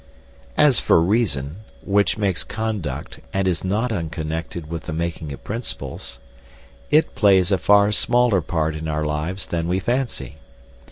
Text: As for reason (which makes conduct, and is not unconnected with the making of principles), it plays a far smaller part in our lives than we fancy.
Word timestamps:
As 0.57 0.79
for 0.79 0.99
reason 0.99 1.57
(which 1.85 2.17
makes 2.17 2.43
conduct, 2.43 3.19
and 3.33 3.47
is 3.47 3.63
not 3.63 3.91
unconnected 3.91 4.67
with 4.67 4.85
the 4.85 4.93
making 4.93 5.31
of 5.31 5.43
principles), 5.43 6.17
it 6.89 7.13
plays 7.13 7.51
a 7.51 7.59
far 7.59 7.91
smaller 7.91 8.41
part 8.41 8.75
in 8.75 8.87
our 8.87 9.05
lives 9.05 9.45
than 9.45 9.67
we 9.67 9.79
fancy. 9.79 10.37